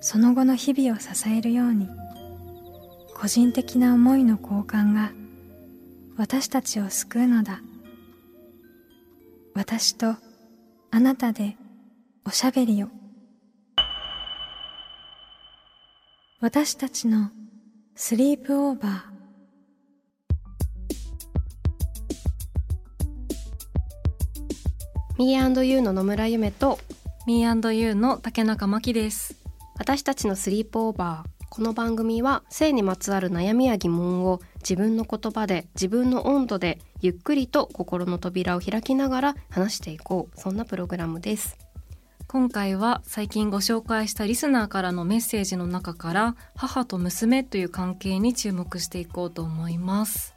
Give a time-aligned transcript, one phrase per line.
[0.00, 1.88] その後の日々を支えるように
[3.14, 5.10] 個人的な思いの交換が
[6.16, 7.60] 私たちを救うのだ。
[9.54, 10.16] 私と
[10.90, 11.56] あなたで
[12.24, 12.88] おしゃべりを。
[16.40, 17.30] 私たちの
[17.96, 19.18] スリープオーバー。
[25.18, 26.78] ミーユーの野村夢と
[27.26, 29.37] Me&You の竹中真希です
[29.78, 31.44] 私たちのスリープオーバー。
[31.48, 40.38] この番組は性にまつわる悩みや疑問を自分の言葉で自分の温度でゆっくりと心の扉を開きながら話していこう。
[40.40, 41.56] そんなプログラムです。
[42.26, 50.34] 今回は最近ご紹介したリスナーからのメッセージの中から母と娘という関係に注目していこうと思います。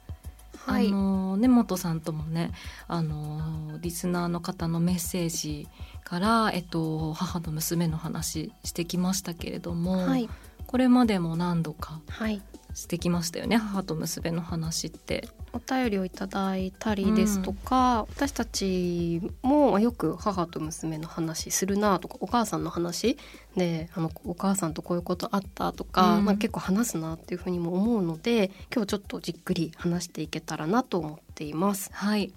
[0.66, 2.52] はい、あの根本さんともね
[2.86, 5.66] あのリスナーの方のメッセージ
[6.04, 10.28] から、えっと、母と娘の話してきましたけれども、はい、
[10.66, 12.42] これまでも何度かはい。
[12.74, 15.28] してきましたよね母と娘の話って。
[15.54, 23.18] お便りをいただいたりですとか、うん、私たちもよく母と娘の話するなとかお母さんの話
[23.54, 31.90] であのお母さんとこういうことあったとか、うん、まあ、結構話すなっていうふうにも思うので今日ちょっとじっくり話していけたらなと思っています。
[31.92, 32.32] はい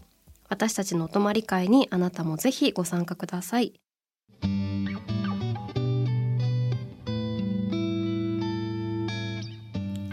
[0.47, 3.73] 私たちのお泊まり会にあなたもぜひご参加ください。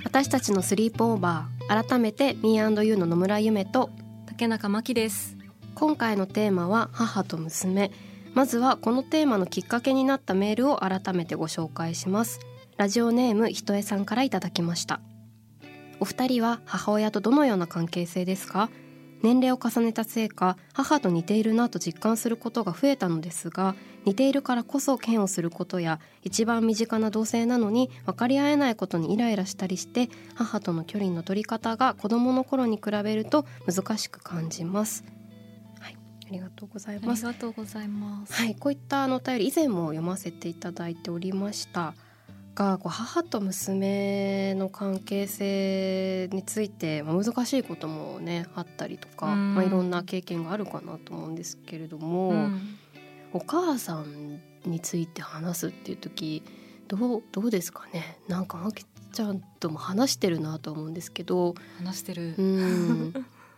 [0.05, 3.91] 私たちのスリープオーバー改めて Me&You の野村夢と
[4.26, 5.37] 竹中真希です。
[5.75, 7.91] 今回のテーマは母と娘。
[8.34, 12.41] まずはこのテーマのきっかけになったメールを改めてご紹介します。
[12.76, 15.00] ラジオネームひとえさんからいただきました。
[16.00, 18.70] お二人は母親とどのような関係性ですか？
[19.22, 23.75] 年齢を重ねたせいか母と似ているなと実感することが増えたのですが
[24.05, 35.05] 似ているからこそ嫌悪することや一番身近な同性なのに分かり合えないことにイライラしたりして母との距離の取り方が子供の頃に比べると難しく感じます。
[35.78, 35.97] はい、
[36.27, 37.27] ありがとうございます。
[37.27, 38.32] ありがとうございます。
[38.32, 41.94] はい、こういったあのお便り以前も読ませていただいておりました。
[42.54, 52.60] がこう母と娘の関係性について、まあ、難しいこともねあったりとか、まあ、いろんな経験があるかなと思うんですけれども、うん、
[53.32, 56.42] お母さんについて話すっていう時
[56.88, 58.18] どうどうですかね？
[58.28, 62.34] なんかまきちゃんとも話してるなと思うんですけど話してる。
[62.36, 63.12] うん。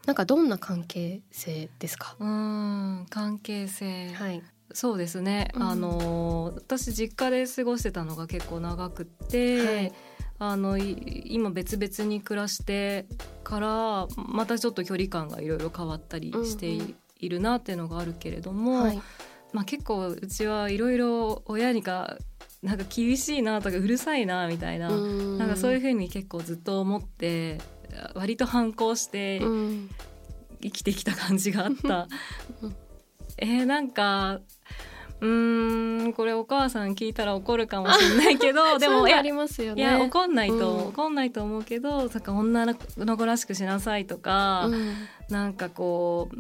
[0.06, 2.14] なんかどんな関係性ですか？
[2.20, 4.12] うん関係性。
[4.12, 4.42] はい
[4.74, 9.92] そうですね、うん、あの私実家で過ごしてたのが結構長くて、はい、
[10.40, 13.06] あの今別々に暮らして
[13.44, 16.76] からまたちょっと距離感がいろいろ変わったりして
[17.20, 19.00] いるなっていうのがあるけれども、はい、
[19.52, 22.18] まあ、結構うちはいろいろ親にか
[22.60, 27.60] なんか厳しいなとかうるさいなみたいななんかそういうふうに結構ずっと思って
[28.14, 29.40] 割と反抗して
[30.60, 32.08] 生きてきた感じがあった。
[33.36, 34.40] えー、なんか
[35.24, 42.66] うんこれお母さん聞いたら怒るかもしれないけど でもありますよねいや怒んないと、うん、怒んないと思うけどなんか女
[42.98, 44.92] の子らしくしなさいとか、うん、
[45.30, 46.36] なんかこう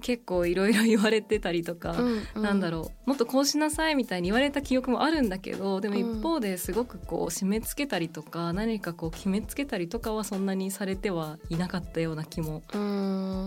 [0.00, 12.62] 結構いろいろ言われてたりとか、うんうん、なんだろうもっとこうしなさいみたいに言われた記憶もあるんだけどでも一方ですごくこう締め付けたりとか、何かこう決めつけたりとかはそんなにされてはいなかったような気も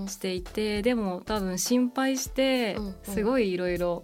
[0.07, 4.03] していてでも多分心配してすごいいろいろ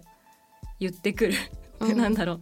[0.80, 1.34] 言ってくる。
[1.80, 2.40] うん、なんだろう。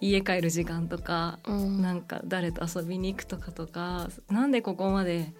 [0.00, 5.32] 家帰る時間とか、うん、なんか誰と遊びに行くとかとかなんでここまで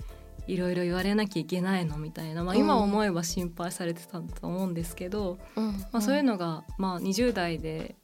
[0.46, 7.96] いろいろ言われなきゃいけないのみたいな、まあ、今思えば心配されてたと思うんですけど、うん、まあ、そういうのが、まあ、20代で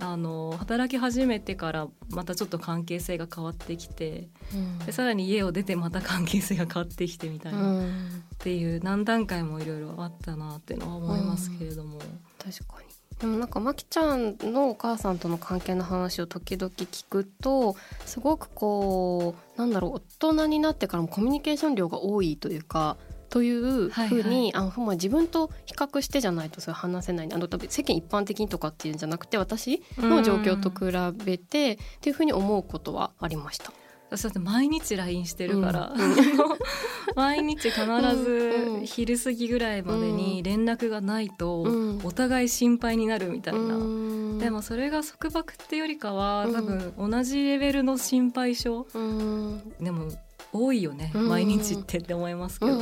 [0.00, 7.92] あの働き始めてからまたちょっと関係性が変わってきて、うん、でさらに家を出てまた関係性が変わってきてみたいな、うん、っ
[8.38, 11.98] ていう何段階もいろいろあったなっていうのは思いますけれども。
[12.38, 12.85] 確かに
[13.20, 17.74] でもなんかまきちゃんのお母さんとの関係の話を時々聞くと
[18.04, 22.98] すごくこうなんだろう大人になってからもコミュニケーション量が多いというか
[23.30, 30.92] というふうに、はいはい、あの自分と比較してじゃないとそれ話せないあの多分世間一般的にとかっていうんじゃなくて私の状況と比
[31.24, 33.72] べてっていうふうに思うことはありました。
[34.10, 36.14] 私だって毎日 LINE してるから、うん、
[37.16, 37.84] 毎日必
[38.16, 41.66] ず昼過ぎぐらいまでに連絡がないと
[42.04, 50.08] お互い心配になるみたいな、うん、でもそれが束縛ってよりかは多分同じレベルの心配性、うん、でも
[50.52, 52.80] 多いよね、毎日ってって思いますけど。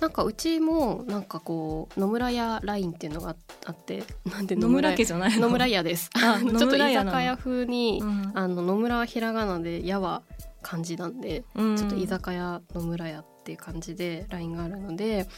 [0.00, 3.34] なんかうちもなんかこう野村屋ラインっていうのが
[3.64, 6.10] あってなんで野村家じゃない野村屋です。
[6.14, 10.22] ちょっと居酒屋風に、うん、あの野村はひらがなで屋は
[10.62, 15.28] 漢字なんで、うん、ちょっと居酒屋野村屋っていう感じでラインがあるので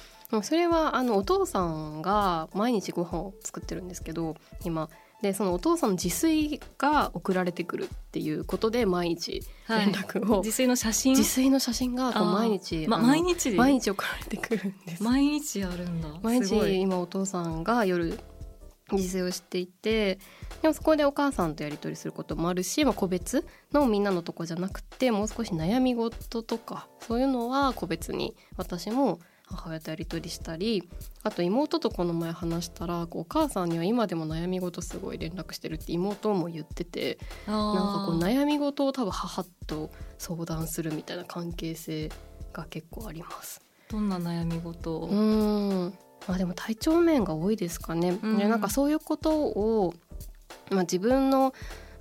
[0.42, 4.88] それはあのお父さんが毎日ご飯を作ってるんですけど今
[5.22, 11.16] でそのお父さんの自炊が送られてくるっていうことで毎日連絡を、はい、自炊の写真？
[11.16, 15.02] 自炊の写真が毎日、ま、毎日毎日送られてくるんです。
[15.02, 16.08] 毎日やるんだ。
[16.22, 18.18] 毎日今お父さんが夜
[18.92, 20.18] 自炊をしていて
[20.62, 29.18] でもそこでお母さんとやり取りすることもあるし、まあ、個別のみんなのとこじゃなくてもう少し悩み事とかそういうのは個別に私も
[29.50, 30.88] 母親とやり取りしたり
[31.22, 42.10] あと妹とこの前話したらお母さんには今でも悩み事すごい連絡してるって妹も言っててなんかこう悩み事を多分母と相談するみたいな関係性
[42.52, 43.60] が結構あります。
[43.90, 45.94] どんな悩み事うん
[46.26, 48.18] まあでも体調面が多いですかね。
[48.22, 49.94] うん、なんかそういうことを
[50.70, 51.54] まあ、自分の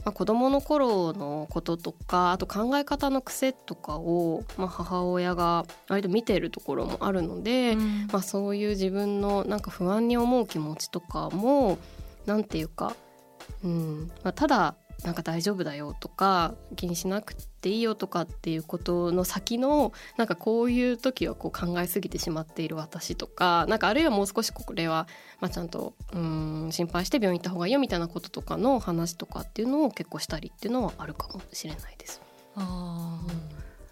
[0.07, 11.77] まあ、子どもの頃のこととかあと考え方の癖とかを、まあ、母親が割と見ているところもあるので、うん、まあ、そういう自分のなんか不安に思う気持ちとかも
[12.25, 12.95] 何て言うか、
[13.65, 14.09] うん。
[14.23, 25.07] まあ、ただなんか大丈夫だよとか気にしなくていいよとかっていうことの先のなんかこういう時はこう考えすぎてしまっている私とかなんかあるいはもう少しこれは、
[25.39, 32.21] まあ、ちゃんとうん心配して病院行った方がいいよみたいなこととかの話とかっていうのを結構したりっていうのはあるかもしれないです。
[32.55, 33.31] あうん、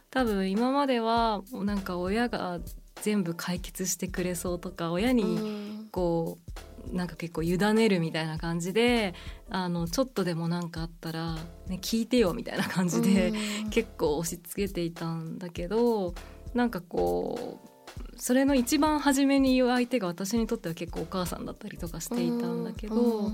[0.09, 2.59] 多分今まではなんか親が
[3.01, 9.13] 全部解決してくれそうとか親にこうなんか結構委ねるみたいな感じで
[9.49, 11.35] あのちょっとでも何かあったら、
[11.67, 13.33] ね、聞いてよみたいな感じで
[13.69, 16.13] 結構押し付けていたんだけど
[16.53, 17.69] なんかこう
[18.17, 23.31] それの一番初めに言う相手が私にとっては結構お母さんだったりとかしていたんだけど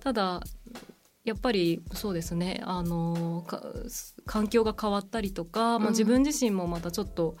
[0.00, 0.40] ただ
[1.24, 3.46] やっぱりそうですねあの
[4.26, 7.36] 環境が変わったりとか、まあ、自分自身もまたちょっと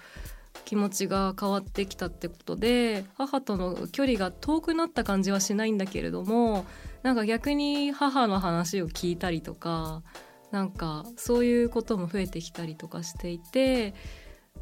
[0.64, 6.64] 気持ちが変わってきたってことで母との距離が遠くなった感じはしないんだけれども
[7.02, 10.02] なんか逆に母の話を聞いたりとか
[10.50, 13.94] なんかそういうことも増えてきたりとかしていて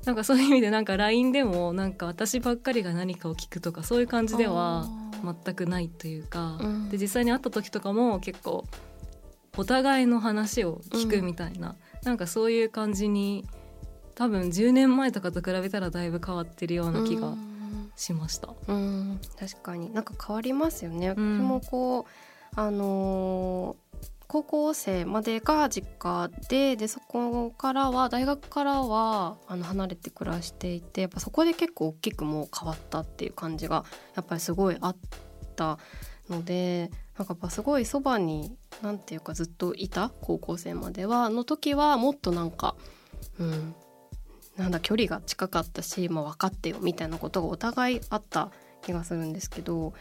[0.05, 4.87] なんかそういう意味でなんか LINE でもなんか私ばっかりが何かを聞くとかそういう感じでは
[5.23, 8.65] 全くないというか、うん、で実際に会った時とかも結構
[9.57, 13.47] お互いの話を聞くみたいな、うん、なんかそういう感じに
[14.15, 17.35] 多分10年前とかと比べたらだいぶ変わってるような気が
[17.97, 18.55] しました。
[18.69, 21.11] うん、確かになんか変わりますよね。
[21.11, 22.07] 私もこ
[22.57, 23.83] うあのー
[24.33, 33.85] 高校生までが実家ででそこからは大学からはあの離れて暮らしていてやっぱそこで結構大きくもう変わったっていう感じが
[34.17, 34.97] やっぱりすごいあっ
[35.55, 35.79] た
[36.31, 42.75] のでなんかやっぱすごいそばに何て言うかずっといた高校生まではの時はもっとなんか、
[43.39, 43.75] うん、
[44.57, 48.51] なんだ距離が近かったし、まあ、分かってよみたいなことがお互いあった
[48.83, 49.95] 気がするんですけど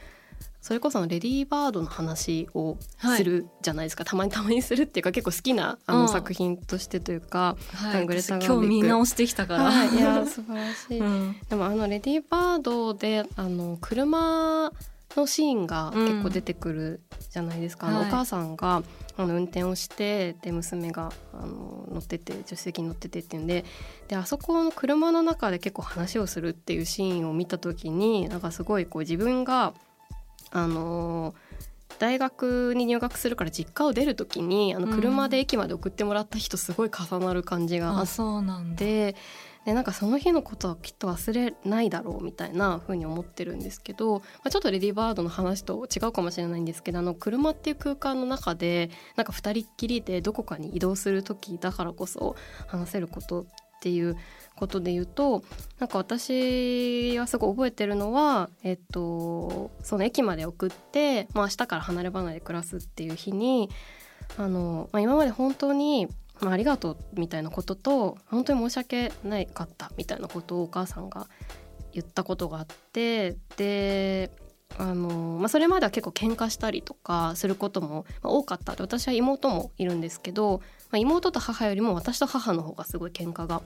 [0.61, 2.77] それこそレディーバードの話を
[3.17, 14.71] するじゃないですか、はい、たまにたまにするっていうか結構好きなあの作品としてというか、はい、グレタ今日見直してきたから、はい、いや素晴らしい、うん、でもあのレディーバードであの車
[15.15, 18.83] のシーンが結構出てくるじゃないですか、うん、お母さんが
[19.23, 23.65] あの運転をしてで娘があの乗ってて助手席に乗っててっていうんで
[24.07, 29.73] であそこの車の中で結構話をするっていうシーンを見た時になんかすごいこう自分が
[30.51, 31.33] あの
[31.99, 38.07] 大学に入学するから実家を出る時にあの車で駅まで送ってもらった人すごい重なる感じがあっ
[38.75, 39.15] て。
[39.65, 52.35] でなんかその日のことはきっと忘れないだろうみたいな風に思ってるんですけど、まあ、ちょっとレディーバードの話と違うかもしれないんですけどあの車っていう空間の中でなんか2人っきりでどこかに移動する時だからこそ
[52.67, 53.45] 話せることっ
[53.81, 54.15] ていう
[54.55, 55.43] ことで言うと
[55.79, 63.69] なんか私はすごい覚えてるのは、えっと、その駅まで送って、まあ、明日から離れ離れで暮らすっていう日に
[64.37, 66.07] あの、まあ、今まで本当に
[66.41, 71.27] まあ、ありがとうみたいなことと本当に申し訳ないかったみたいなことをお母さんが
[71.93, 74.31] 言ったことがあってで
[74.77, 78.73] あのまあ、それまでは結構喧嘩したりとかすることも多かった。
[78.73, 83.61] で私は妹もいるんですけど、まあ、妹と母よりも私と母の方がすごい喧嘩が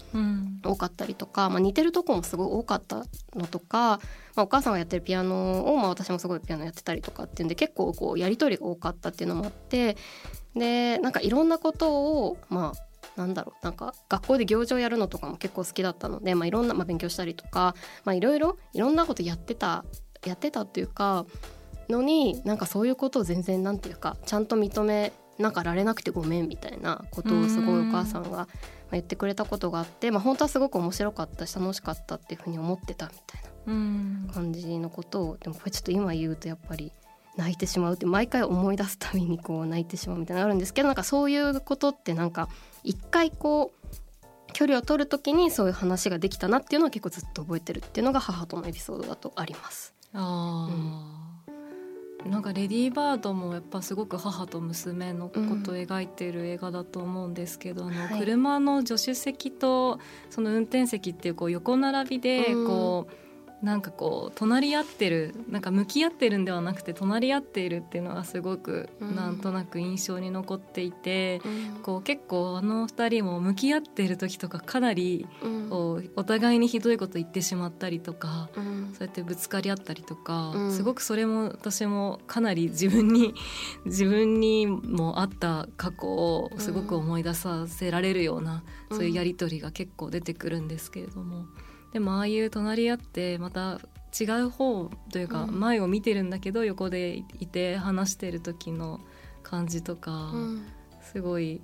[0.64, 3.06] 多かったりとか、うん、まあ、似てるとこもすごい多かった
[3.36, 4.00] のとか、
[4.36, 9.98] まあ、お母さんがやってるピアノを、まあ、私もすごいピアノやってたりとかっていうんで結構こうやり取りが多かったっていうのもあって
[10.56, 12.86] でなんかいろんなことをまあ
[13.20, 19.86] なんだろうなんか学校で行事をやるのとかも結構好きだったので、まあ、いろんな、まあ、勉強したりとか、まあ、いろいろいろんなことやってた
[20.26, 21.26] やってたっていうか
[21.90, 28.48] のになんかそういうことを全然なんていうかちゃんと認めなんかられなくてごめんみたいなことをすごいお母さんが
[28.92, 36.92] 言ってくれたことがあって、まあ、本当はすごく面白かったし楽しかったっていうふうに思ってたみたいな感じのことをでもこれちょっと今言うとやっぱり
[37.36, 42.48] 泣いてしまうって毎回思い出すたびにこう泣いてしまうみたいなのあるんですけどなんかそういうことってなんか
[42.84, 43.86] 一回こう
[44.54, 49.94] 距離を取る時にそういう話ができたなっていうのは結構ずっと覚えてるっていうのが母とのエピソードだとあります。
[50.14, 51.35] あうん、
[52.26, 63.25] なんかレディー・バードもやっぱすごく母と娘のことを描いている映画だと思うんですけど、うん、あの車の助手席とその運転席っていうこう横並びでこう、うん
[63.66, 75.28] なんかこう隣り合ってるなんか向き合ってるんではなくて隣り合っているっていうのがすごくなんとなく印象に残っていて、うん、こう結構あの2人も向き合ってる時とかかなり
[75.72, 83.34] こうお互いにひどいこと言ってしまったりとか、うん、そうやってぶつかり合ったりとか、うん、すごくそれも私もかなり自分に
[83.86, 91.46] 自分にもあった過去をすごく思い出させられるような、そういうやり取りが結構出てくるんですけれども。
[91.96, 93.80] でもああいう隣り合ってまた
[94.20, 99.00] 違う方というか前を見てるんだけど横でいて話してる時の
[99.44, 100.34] 感じとか、
[101.02, 101.62] すごい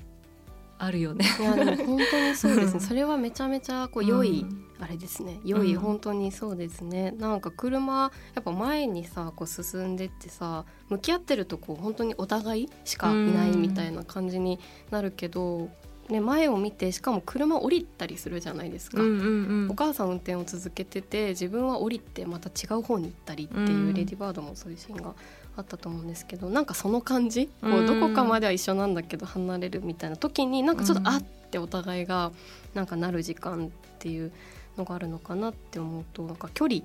[0.78, 1.26] あるよね。
[1.38, 2.80] いやでも 本当にそうですね。
[2.80, 4.46] それはめちゃめちゃこう良い、
[4.80, 5.42] あれですね。
[5.44, 7.12] 良い、本当にそうですね。
[7.20, 14.62] なんか車やっぱ前にさこう進んでってさ向き合ってるとこう本当にお互いしかいないみたいな感じに
[14.92, 15.70] なるけど、
[16.12, 25.14] ね、前を見てしかも車降りたりするじゃないですか、うんうんうん、お母さん運転を続けてて自分は降りてまた違う方に行ったりっていう、うん、レディバードもそういうシーンが
[25.56, 32.32] あったと思うんですけどなんかその感じ、こうどこかまでは一緒なんだけど離れるみたいな時になんかちょっとあってお互いが
[32.74, 34.32] なんかなる時間っていう
[34.78, 36.82] のがあるのかなって思うとなんか距離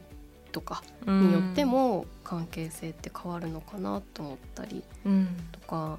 [0.53, 4.85] とかによっても関係性って変わるのかなと思ったり
[5.53, 5.99] とか。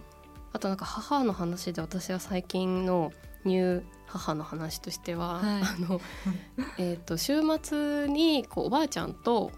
[0.57, 3.13] あとなんか母の話で私は最近の
[3.45, 6.01] ニュー母の話としては、はい、あの
[6.79, 9.51] えと週末にこうおばあちゃんと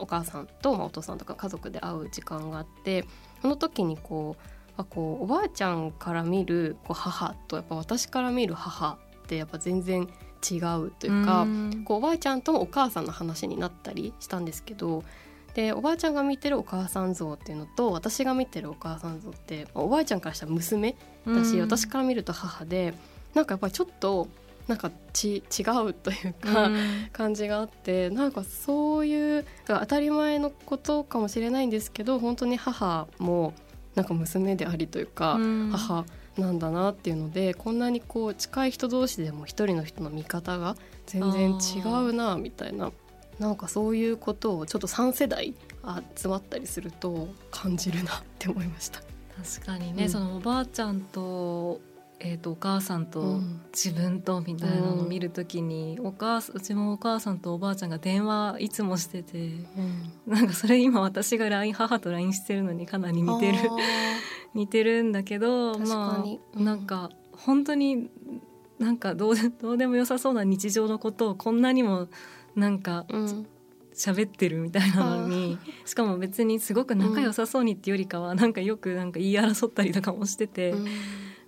[0.00, 3.06] お母さんと、まあ、お父さんとか家族で会う時間があって
[3.40, 4.42] その時にこう
[4.76, 10.08] あこうおばあちゃんから見るこう母とやっぱ私から見る母ってやっぱ全然
[10.50, 11.46] 違うというか
[11.84, 15.04] こうおばあちゃんともお母さんの話になったりしたんですけど
[15.56, 20.94] でおばあちゃんが見てるお母さん像っていうのと私が見てるお母さん像っておばあちゃんからしたら娘
[21.26, 22.92] だし、うん、私から見ると母で
[23.32, 24.28] なんかやっぱりちょっと
[24.68, 33.54] なんかち違うというか、うん、感じがあってなんかそういう当たり前のことかもしれないんですけど本当に母も
[33.94, 36.04] なんか娘でありというか、うん、母
[36.36, 42.92] なんだなっていうのでこんなにこう近い人同士でも一人の人の見方が全然違うなみたいな
[43.38, 45.54] なんかそういうことをちょっと3世代
[46.16, 49.00] 集まったりすると感じるなって思いました。
[49.36, 51.80] 確かにね、うん、そのおばあちゃんと
[52.18, 53.40] えーと、お母さんと
[53.74, 63.58] 自分とみたいなのを見るときに、うん、お母うちもお母さんとおばあちゃんが電話いつもしてて、うん、なんかそれ今私が LINE 母と LINE してるのにかなり似てる。
[64.54, 66.24] 似てるんだけどまあ、
[66.58, 68.08] うん、なんか本当に
[68.78, 72.08] なんかどうどうでもよさそうな日常のことをこんなにも
[72.56, 73.06] なんか、
[73.94, 80.86] 喋ってるみたいなのに しかも別にすごく仲良さそうにっていうよりかは、うん、なんかよくなんか言い争ったりとかもしてて、うん、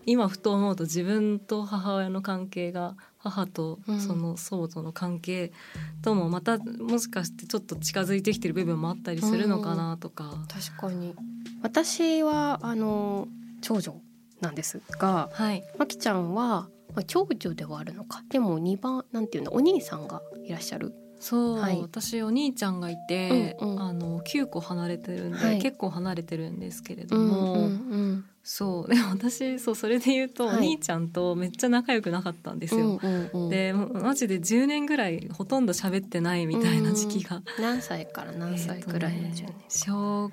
[0.07, 5.53] 今ふと思うと自分と母親の関係が母とその祖母との関係
[6.01, 10.31] ともまたもしかしてちょっと近づいてきてる部分もあったりするのかなとか。
[10.31, 11.15] うん、確かに。
[11.61, 13.29] 私はあの
[13.61, 14.01] 長女
[14.41, 18.25] なんですが、はい、まきちゃんはまあ、長女ではあるのか。
[18.29, 20.93] でも2番なんていうのお兄さんがいらっしゃる。
[21.21, 32.81] そう、はい、私お兄ちゃんがいて、うんうん、あの9個離れてるんで、はい、結構離れてるんですけれども、うんうんうん、そうでも私そうそれで言うと、はい、お兄ちゃんとめっちゃ仲良くなかったんですよ。
[32.81, 37.37] うんうんうん、でマジで10年ぐらいほとんど喋ってないみたいな時期が。
[37.37, 40.31] うん、何歳から何歳ぐらいの10年、ね、小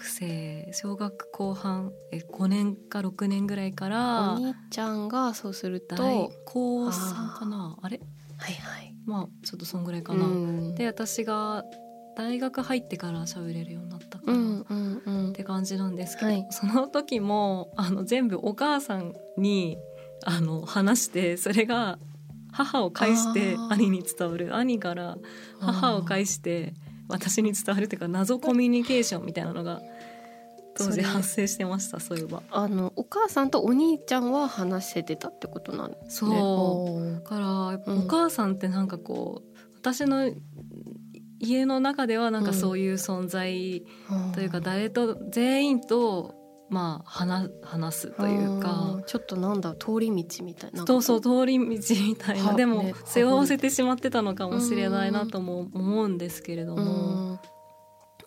[0.00, 7.76] 学生小学後半え5年か6年ぐらいからお兄ちゃんがそうすると高3かな？
[7.82, 8.00] あれ？
[8.38, 8.94] はいはい。
[9.04, 11.64] まあちょっとそんぐらいかな、で私が
[12.16, 19.76] 大学入ってから喋れるようになったかな、うんうんうん、って感じなんですけど、はい、その時もあの全部お母さんに
[20.24, 21.98] あの話してそれが
[22.52, 24.56] 母を介して兄に伝わる。
[24.56, 25.18] 兄から
[25.60, 26.72] 母を介して
[27.10, 29.80] 私に伝わるっていうか謎コミュニケーションみたいなのが
[30.76, 32.42] 当時発生してましたそういえば。
[32.50, 36.30] あのお母さんとお兄ちゃんは話せてたってことなんですね。
[36.38, 37.14] そう。
[37.14, 40.32] だからお母さんってなんかこう、私の
[41.38, 43.84] 家の中ではなんかそういう存在
[44.34, 46.34] というか誰と全員と
[46.70, 49.00] まあ話話すというか。
[49.06, 51.64] ちょっとなんだ通り道みたいなそうそう通り道
[52.06, 52.54] みたいな。
[52.54, 57.40] でも背負わせてしまってたのかもしれないなとも思うんですけれども。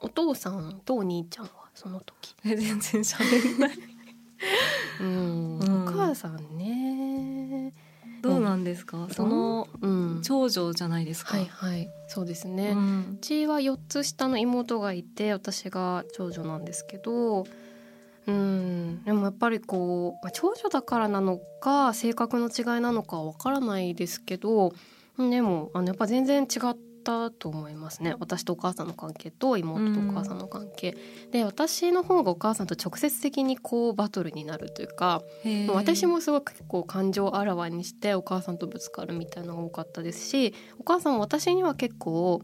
[0.02, 2.36] お父さんとお兄ちゃんはその時？
[2.46, 3.72] え 全然喋んない。
[5.00, 7.74] うん、お母さんね。
[8.22, 11.38] どうなんですか、うん、その、うん、長女じゃないですか？
[11.38, 11.90] はいはい。
[12.08, 17.46] そうですね、うん、うちは4つ下の妹がいて私が長女なんですけど
[18.28, 19.04] うん。
[19.04, 24.74] でもやっぱりこう、まあ、長女だからなのか性格の違いなのかわからないですけど
[25.18, 28.16] でもあのやっぱ全然違ったと思いますね。
[28.20, 35.22] 私とお母さんの関係と妹とお母さんの関係、うん、で私の方がお母さんと直接的にこうバトルになるというか
[35.70, 42.42] 私もすごく結構感情をあらわにしてお母さんとぶつかるみたいなのが多かったですしお母さんも私には結構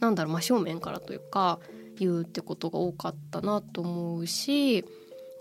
[0.00, 1.58] なんだろう真正面からというか
[1.98, 4.84] 言うってことが多かったなと思うし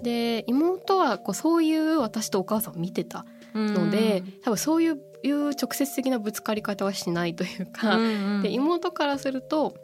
[0.02, 9.76] で妹はこうそういう私とお母さんを見てたので、多分そういういう直接的なぶつかり方はしないというか、うんうん、で妹からすると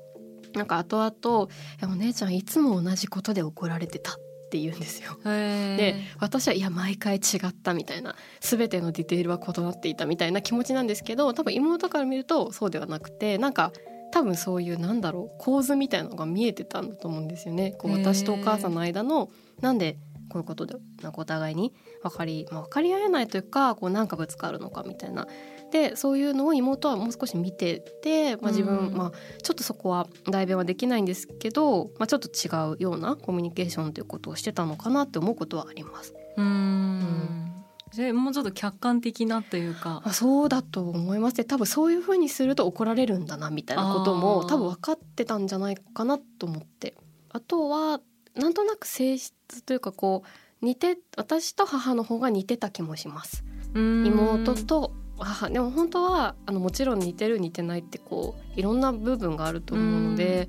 [0.53, 1.47] なんか後々
[1.83, 4.13] 「お姉ちゃんいつも同じことで怒られてた」
[4.47, 5.17] って言うんですよ。
[5.24, 13.74] で私はいや毎回違ったみたいな全てのディテールは異なっていたみたいな気持ちなんですけど多分妹から見るとそうではなくてなんか
[14.12, 17.71] 多分そういうなんだろう構図みたいなのが見えてたんだと思うんですよね。
[17.77, 19.29] こう私とお母さんの間の
[19.62, 19.97] なんで
[20.29, 25.28] こういうことでなんかお互いに分かり、まあ、分かり合えないというかこうなんかぶつかるのかみたいな。
[25.71, 29.12] でそういうのを妹はもう少し見てて、まあ、自分、うん、まあ、
[29.43, 36.13] ちょっとそこは代弁はできないんですけど、まあ、ちょっと違うようなコミュニケーションということをしてたのかなって思うことはあります。
[36.38, 37.47] うん。
[37.91, 40.01] じゃもうちょっと客観的なというか。
[40.06, 41.38] あそうだと思います。
[41.38, 46.95] ね多分そういうふうにすると怒られるんだなみたいなことも多分分かってたんじゃないかなと思って。
[47.30, 47.99] あとは
[48.38, 50.23] なんとなく性質というかこ
[50.62, 53.43] う似て私と母の方が似てた気もします。
[53.73, 60.47] 妹と母でも本当はあのもちろん似てる似てないってこういろんな部分があると思うので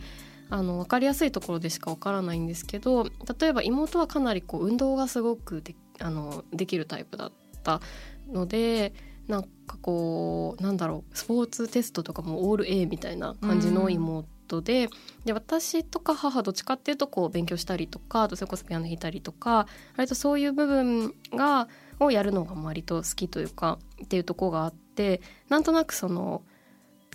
[0.50, 3.04] あの分かりやすいところでしか分からないんですけど
[3.38, 7.80] 例えば妹はかなりこう運動がすごくであのできるタイプだった
[8.30, 8.92] ので
[9.26, 14.88] なんかこうなんだろうスポーツテストとかもオール A みたいな感じの妹トで
[15.24, 21.68] で私とか母どっちかっていうとこう勉強したりとかあとそれこそピアノ弾いたりとか割とそういう部分が
[22.00, 26.42] をやるのが割と好きというかっていうとこがあってなんとなくその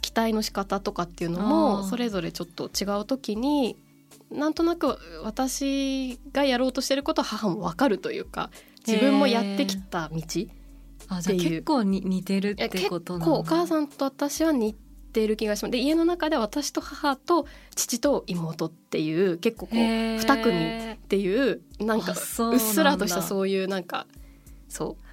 [0.02, 3.78] 期待の仕方とかっていうのもそれぞれちょっと違う時に
[4.32, 8.50] なんとなく私がやろうとしてることは母も分かるというか
[8.86, 10.18] 自分もやってきた道
[11.08, 14.76] あじゃあ結構に似てるってことなのお母さんと私は似
[15.14, 15.72] ている気がします。
[15.72, 17.46] で家の中で私と母と
[17.76, 24.08] 父と妹っていう結構こう2組っていうなんかうっすらとしたそういうなんか
[24.68, 25.13] そう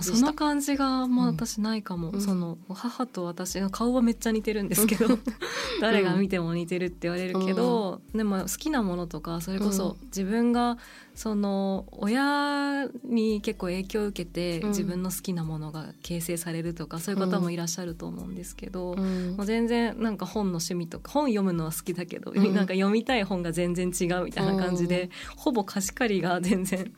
[0.00, 5.06] その感じがまあ私ないかも、うん、その母と私の顔はめっちゃ似てるんですけど
[5.80, 10.78] 誰が見ても似てるって言われるけど、うん、でも好きなものとかそれこそ自分が
[11.14, 26.92] その親に結構影響を受けて自分の好きなものが形成されるとかそういう方もいらっしゃると思うんですけど、うん、もう全然なんか本の趣味とか本読むのは好きだけど、うん、なんか読みたい本が全然違うみたいな感じで、ほぼ貸し借りが全然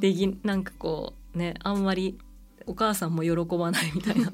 [0.00, 2.18] できなんかこうねあんまり
[2.66, 4.30] お母さんも喜ばないみたいな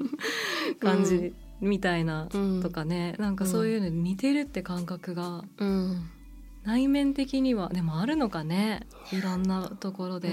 [0.79, 2.27] 感じみたいな
[2.61, 5.43] とかね、うん、なんかそういうの似てるって感覚が、
[6.63, 10.29] 内面的にはでもあるのかねいろんなところで。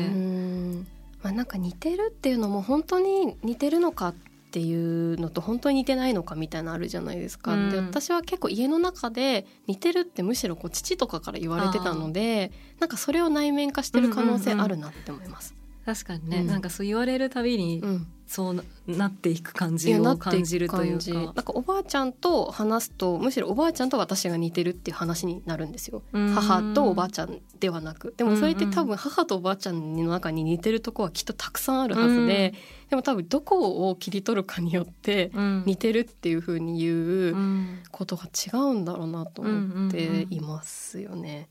[1.24, 4.14] まあ、なんか似てるっていうのも本当に似てるのかっ
[4.50, 7.54] ていうのと本当に似てないのかみたいなのあるじゃないですか。
[7.54, 15.54] うん、で私は結構家の中で似てるってむしろこう父とかから言われてたのでなんかそれを内面化してる可能性あるなって思います。
[15.84, 16.46] 確かにね、うん。
[16.46, 21.42] なんかそう言われるたびにうん、そうななっていく感じいやなっていくを感じるという感じなんか。
[21.42, 26.02] かおばあちゃんと話すとむしろおばあちゃんと私が似てるっていう話になるんですよ。
[26.12, 26.28] うん。
[26.30, 28.14] 母とおばあちゃんではなく。
[28.16, 32.54] でもそれって多分母とおばあちゃんの中に似てるとこはきっとたくさんあるはずで、
[32.88, 35.64] でも多分どこを切り取るかによってうん。
[35.66, 41.48] 似てるっていう風に言ううんことが違うんだろうなと思っていますよね。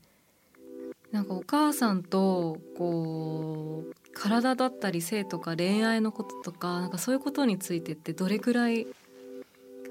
[1.12, 8.86] なんかお母さんとこう体だったり性とか恋愛のこととかなんかそういうことについてってどれくらい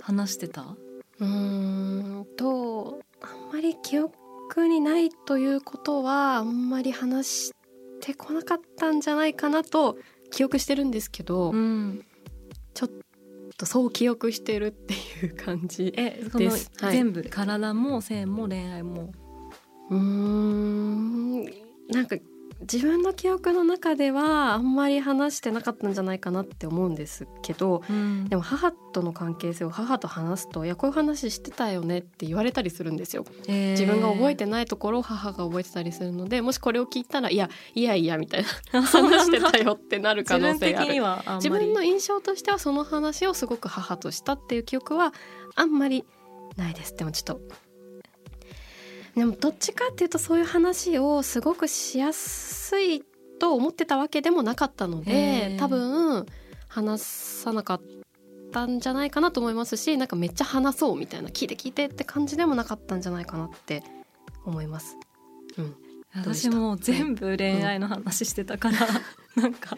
[0.01, 0.61] 話してた？
[1.19, 7.51] うーんとあんまり記憶にないということはあんまり話し
[8.01, 9.97] てこなかったんじゃないかなと
[10.31, 12.03] 記憶してるんですけど、ん、
[12.73, 12.89] ちょっ
[13.57, 14.93] とそう記憶してるって
[15.25, 15.93] いう感じ。
[15.95, 19.11] えそのですはい全部体も性も恋愛も？
[19.91, 21.43] うーん
[21.89, 22.15] なんか
[22.63, 28.27] 自分の記憶の中ではあんまり話してなかったんじゃないかなって思うんですけどうん。
[28.29, 33.25] でも母との関係性を母と話すと「いやこういう話してたよね」って言われたりするんですよ。
[33.47, 41.35] 自分が覚えてないところを母が覚えてたりするのでもしこれを聞いたら「いやいやいや」みたいな 話してたよってなる可能性がある。
[41.37, 45.13] 自分の印象としてはその話をすごく母としたっていう記憶は
[45.55, 46.05] あんまり
[46.55, 46.95] ないです。
[46.95, 47.41] でもちょっと
[49.15, 53.03] でもどっちかっていうとそういう話をすごくしやすい
[53.39, 56.25] と思ってたわけでもなかったのへでー多分
[56.67, 57.81] 話さなかっ
[58.51, 63.83] たんじゃないかなと思いますしなんかめっちゃ話そうみたいな聞いて聞いてって感じでもなかったんじゃないかなって
[64.45, 64.97] 思います。
[65.57, 65.75] うん。
[66.15, 68.77] 私も全部恋愛の話してたから、
[69.35, 69.77] なんか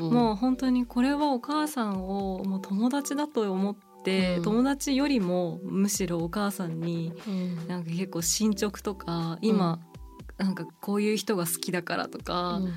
[0.00, 4.42] うんもう本当にこれはお母さんをもう友達だと思って、うん。
[4.42, 7.68] 友達よりもむしろお母さんにうん。
[7.68, 9.80] なんか結構進捗とか今、
[10.38, 12.72] なんかこういう人が好きだからとか、うん。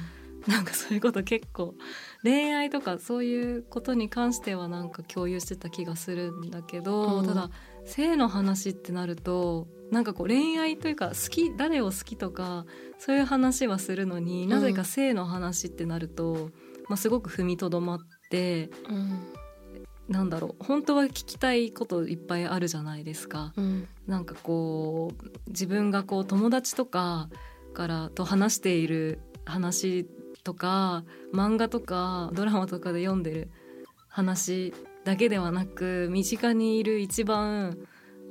[0.48, 1.74] なんかそういうこと結構
[2.22, 7.26] 恋愛とかそういうことに関してはなんか共有してた気がするんだけど、うん。
[7.26, 7.50] ただ
[7.86, 12.66] 性の話ってなるとなんかこう恋愛というか好き誰を好きとか
[12.98, 14.50] そういう話はするのに、ん。
[14.50, 16.50] なぜか性の話ってなると、
[16.90, 19.20] まあ、すごく踏みとどまってうん
[20.08, 20.63] なんだろう。
[20.63, 23.54] 本当は聞きたいこといっぱいあるじゃないですか。
[23.56, 23.88] うん。
[24.08, 27.30] なんかこう自分がこう友達とか
[27.74, 30.06] からと話している話
[30.44, 33.50] とか漫画とかドラマとかで読んでる
[34.10, 34.74] 話
[35.06, 37.78] だけではなく身近にいる一番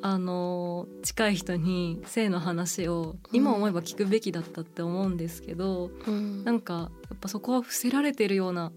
[0.02, 6.44] あの近い人に性の話を今思えば聞くべきだったって思うんですけど、うん。
[6.44, 8.72] なんかやっぱそこは伏せられてるような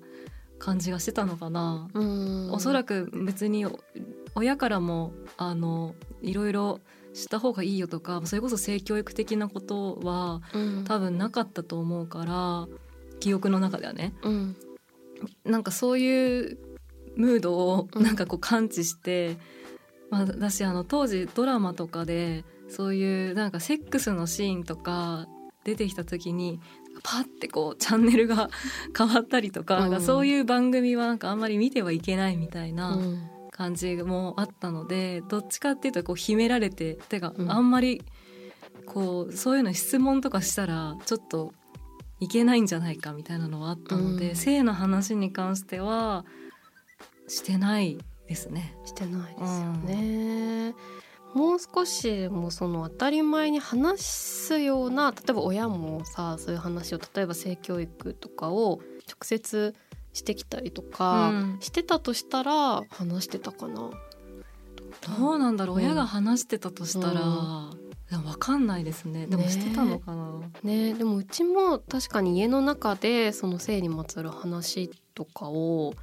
[0.65, 1.87] 感じがしてたのかな。
[1.93, 2.51] うん。
[2.51, 3.79] おそらく別にお
[4.33, 6.79] 親からもあのいろいろ
[7.13, 10.83] した方がいいよとかそれこそ性教育的なことはうん。
[10.85, 12.67] 多分なかったと思うから
[13.19, 14.15] 記憶の中ではね。
[14.23, 14.55] うん。
[15.43, 16.57] なんかそういう
[17.15, 18.03] ムードをうん。
[18.03, 19.37] なんかこう感知して、
[20.09, 25.27] まあ、私あの当時ドラマとかでそういうなんかセックスのシーンとか
[25.63, 26.59] 出てきた時に
[27.03, 28.49] パッてこうチャンネルが
[28.97, 32.95] 変わったりとか,、かそういう番組はなんかあんまり見てはいけないみたいな。
[32.95, 38.03] うん感じもあったのでどっちかっていうとこう秘められててか、うんあんまり
[38.85, 41.53] こうそういうの質問とかしたらちょっと
[42.19, 46.25] いけないんじゃないかみたいなのはあったので、うん性の話に関しては
[47.29, 48.75] してないですね。
[48.85, 50.75] してないですよね。
[51.35, 59.75] もう少しでもその当たり前に話すような例えば親もさそういう話を例えば性教育とかを直接
[60.13, 61.57] してきたりとか、うん。
[61.59, 63.91] してたとしたら話してたかな。
[65.17, 65.83] どうなんだろう、うん。
[65.83, 67.77] 親が話してたとしたら、う
[68.09, 69.27] でも分かんないですね。
[69.27, 70.93] でもねしてたのかな、ね。
[70.93, 75.93] でもうちも確かに家の中でその性にまつわる話とかを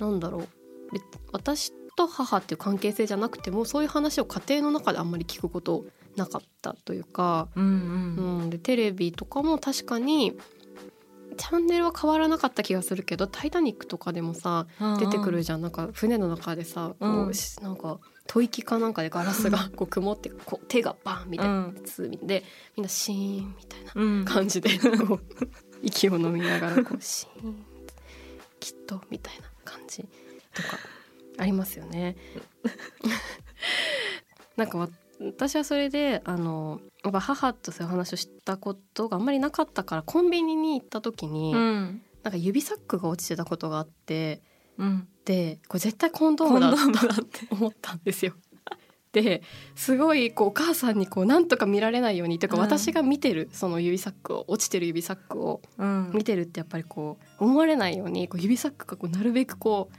[0.00, 0.48] なんだろう。
[0.92, 1.00] べ
[1.32, 5.84] 私と母っていう関係性じゃなくてもそういう話を家庭の中であんまり聞くこと
[6.16, 7.64] なかったというか、うん
[8.16, 8.40] うん。
[8.40, 10.36] うん、でテレビとかも確かに
[11.36, 14.66] チャンネルは変わらなかった気がするけど「タイタニック」とかでもさ
[14.98, 15.62] 出てくるじゃん。
[15.62, 17.34] なんか船の中でさこう、うん。
[17.34, 21.74] しなんか吐息かなんかでガラスがこう曇ってこう手がバンみたいなうん。
[21.74, 22.44] やつで
[22.76, 24.24] みんなシーンみたいなうん。
[24.24, 25.20] 感じでこう
[25.82, 27.64] 息を飲みながらこうシーン
[28.60, 30.06] きっとみたいな感じ
[30.54, 30.78] とか
[31.42, 32.16] ありますよね。
[34.56, 34.88] なんかわ
[35.20, 42.02] 私はそれであのやっぱ母とそういう話をしたことがあんまりなかったからコンビニに行った時に、うん。
[42.22, 44.42] なんか指サックが落ちてたことがあって
[44.78, 45.08] うん。
[45.24, 48.32] でこれ絶対コンドームだって思ったんですよ。
[48.32, 49.42] って
[49.74, 52.62] すごいこうお母さんにこうなんとか見られないようにというか、うん。
[52.62, 56.10] 私が見てるその指サックを落ちてる指サックをうん。
[56.14, 59.96] 見てるってやっぱりこう思われないようにこう指サックがこうなるべくこう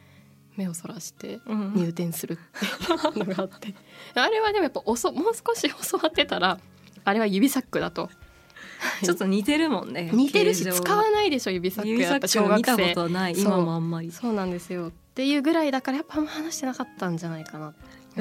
[0.56, 1.74] 目をそらしてうん。
[1.76, 3.74] 入店するっていうのがあって。
[4.16, 6.60] あれはでもやっぱおそもう少し 教わってたら
[7.04, 8.10] あれは指サックだと。
[9.02, 12.02] ちょっと似てるもんね似てるし使わないでしょ指サック。
[12.02, 13.44] やっぱ小学ック見たこ生とないそう。
[13.46, 14.12] 今もあんまり。
[14.12, 14.88] そうなんですよ。
[14.88, 17.74] っていうぐらいだからやっぱあんま話してなかったんじゃないかな、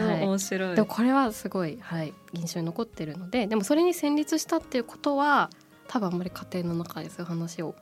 [0.03, 0.23] はい。
[0.23, 0.77] 面白い。
[0.77, 5.51] でもこれはすごい、はい、印象に残ってるのででもそれに戦慄したっていうことは
[5.89, 7.75] 多分あんまり家庭の中でそういう話を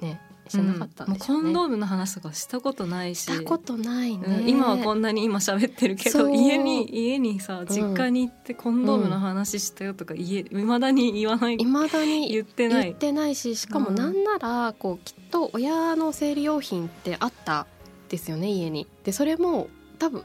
[0.00, 1.18] ねしてなかったんでね。
[1.18, 3.20] もうコンドームの話とかしたことないし。
[3.20, 11.54] したことないね、うん今はこんなに今喋ってるけど家に家にさ実家に行ってコンドームの話したよとか家いまだに言わない。
[11.54, 12.84] いまだに言ってない。
[12.84, 13.94] 言ってないししかもうん。
[13.94, 17.66] なんならこうきっと親の生理用品ってあった
[18.08, 18.86] ですよね家に。
[19.04, 20.22] でそれも多分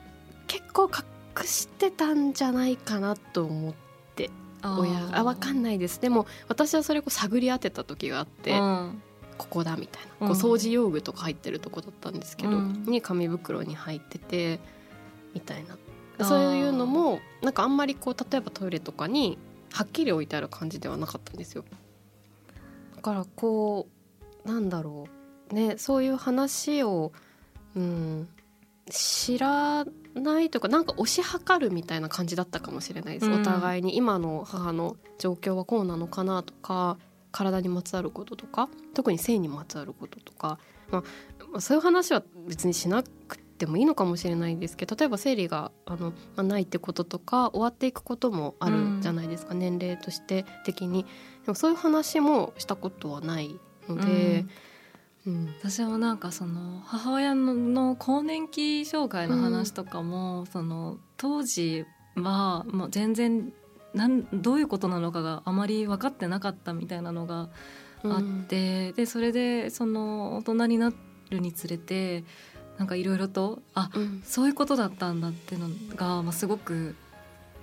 [0.48, 4.30] 結構隠してたんじゃないかなと思って。
[4.64, 6.02] 親があ分かんないないです。
[6.02, 9.02] でも私はそれを探り当てた時があって、うん
[9.38, 10.34] ここだみたいな、うん。
[10.34, 12.84] こう掃除用具とか入ってるとこだったんですけど、うん。
[12.84, 14.60] に紙袋に入ってて
[15.34, 15.78] みたいな。
[16.24, 19.40] そういうのもなんかあんまりこう例えばトイレとかに
[19.74, 21.66] はっきり置いてある感じではなかったんですよ。
[22.96, 23.88] だからこ
[24.46, 25.08] うなんだろ
[25.52, 25.54] う。
[25.54, 27.12] ねそういう話を、
[27.76, 28.30] うん、
[28.90, 33.42] 知らないというかなんか推し量るみたいな感じだったかもしれないです、うん。
[33.42, 36.98] お互いに今の母の状況はこうなのかなとか
[37.32, 41.02] 体にまつわることとか特に性にまつわることとか、まあ
[41.52, 51.04] まあ、そういう話は別にしなくてもいいのかもしれないですけど例えば生理があの、まあ、ないってこととか終わっていくこともあるじゃないですか、年齢として的に。
[51.04, 51.10] で
[51.48, 54.46] もそういう話もしたことはないので、
[55.26, 55.54] うん。
[55.60, 63.54] 私もなんかその母親のの更年期障害の話とかも、その当時はもう全然
[63.94, 67.50] なんどういうことなのかがあまり分かってなかったみたいなのが
[68.04, 70.92] あって、でそれでその大人にな
[71.30, 72.24] るにつれて
[72.78, 74.22] なんかいろいろとあうん。
[74.26, 76.96] そういうことだったんだっていうのが、まあ、すごく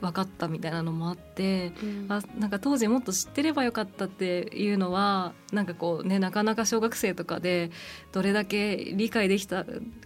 [0.01, 1.73] 分かったみたいなのもあって。
[1.83, 2.07] うん。
[2.09, 7.71] あなんか当時もっと知ってればよかったっていうのはなんかこうねなかなか小学生とかで
[8.13, 9.65] どれだけ理解できた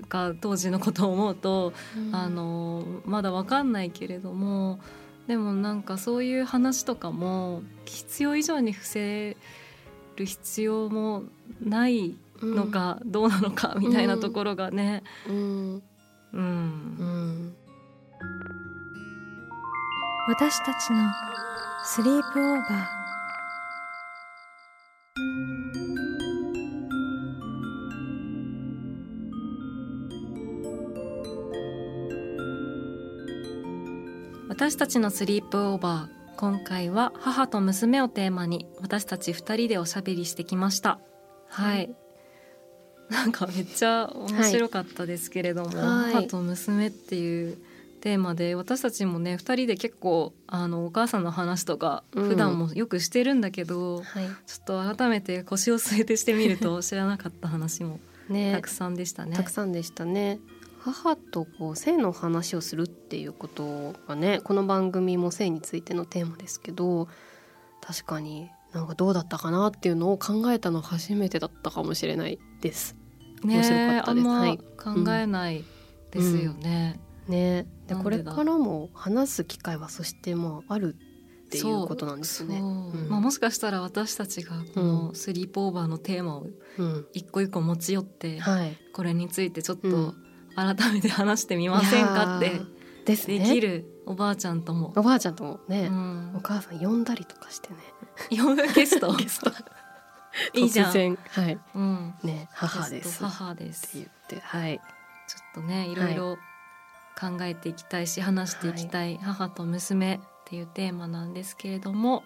[0.08, 1.72] か当時のことを思うと、
[2.12, 4.80] あのまだわかんないけれども
[5.26, 9.36] でもなんかそういう話とかも必要以上に伏せ
[10.16, 11.24] る必要も
[11.62, 15.82] ないのかどうなのかみたいなところがね、うん。
[16.32, 16.42] うん。
[16.42, 17.54] うん。
[20.28, 21.10] 私たちの
[21.84, 23.01] スリープオーバー
[34.62, 36.36] 私たちのスリープオーバー。
[36.36, 41.00] 今回は母と娘をテーマに私たち二人でおしゃべりしてきました。
[41.48, 41.92] はい、
[43.10, 46.12] なんかめっちゃ面白かったですけれども、はい。
[46.12, 47.58] 母と娘っていう
[48.02, 52.28] テーマで私たちもね二人で結構あのお母さんの話とかうん。
[52.28, 54.04] 普段もよくしてるんだけど、はい。
[54.46, 57.98] ちょっと改めて腰を据えてしてみると知らなかった話も
[58.28, 58.52] ね。
[58.52, 59.34] たくさんでしたね。
[59.36, 60.38] たくさんでしたね。
[60.84, 67.06] 母とこう性の話をするっていうことがねこの番組も性についてのテーマですけど
[67.80, 72.96] 確かになんかどうだったかなっていうのを考えたの初めてだったかもしれないです。
[73.44, 74.26] ね面白かったです。
[74.26, 75.64] あんまはい考えない
[76.10, 76.98] ですよね。
[77.28, 77.66] ね。
[77.86, 78.32] でなんでだ。
[78.32, 80.96] これからも話す機会はそしてまあある
[81.46, 82.58] っていうことなんですね。
[82.58, 83.06] そうう。
[83.06, 83.08] ん。
[83.08, 86.46] まあ、もしかしたら私たちがこのスリープオーバーのテーマを
[86.78, 87.06] うん。
[87.12, 92.60] 一個一個持ち寄って、はい、これについてちょっとうん改めて話してみませんかって。
[93.04, 93.38] ですね。
[93.40, 97.76] できるおばあちゃんとも、おばあちゃんともうね、おん、母さん呼んだりとかしてね。
[98.30, 99.12] 呼ぶゲスト？
[99.16, 99.50] ゲスト。
[100.54, 100.92] いいじゃん。
[100.92, 101.58] はい。
[101.74, 103.20] うん、ね母です。
[103.20, 104.80] ト母でってす言ってはい。
[105.28, 106.36] ちょっとねいろいろ
[107.18, 109.18] 考えていきたいし、話していきたい。
[109.18, 112.24] 母と娘っていうテーマなんですけれども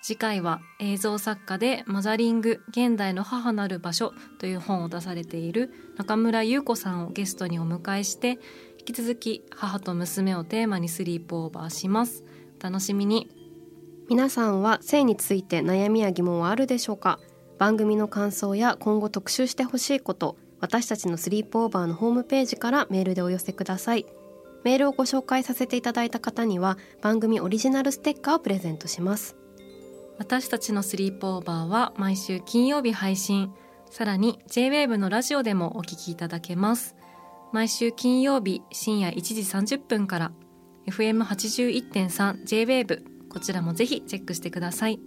[0.00, 8.38] 次回は映像作家でマザリング現代の母なる場所という本を出されている中村優子さんをゲストにお迎えして
[8.78, 12.24] 引き続き母と娘をテーマにスリープオーバーします。
[12.60, 13.28] 楽しみに。
[14.08, 17.18] 皆さんは性について悩みや疑問はあるでしょうか？
[17.58, 24.06] 番組の感想や今後特集してほしいこと私たちのスリープオーバーのホームページからメールでお寄せください。
[24.64, 29.36] メールをご紹介させていただいた方には番組オリジナルステッカーをプレゼントします。
[30.18, 33.52] 私たちのスリープオーバーは毎週金曜日配信。
[33.90, 36.96] さらに JWAVE のラジオでもお聞きいただけます。
[37.52, 39.40] 毎週金曜日深夜1時
[39.76, 40.32] 30分から
[40.90, 44.98] FM81.3JWAVE こちらもぜひチェックしてください。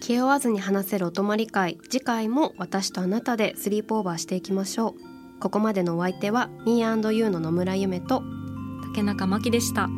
[0.00, 1.78] 気負わずに話せるお泊まり会。
[1.88, 4.94] 次回も私とあなたでスリープオーバーしていきましょう。
[5.40, 8.24] ここまでのお相手は Me&You の野村夢と
[8.82, 9.88] 竹中真希でした。